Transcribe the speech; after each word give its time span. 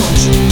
much 0.00 0.49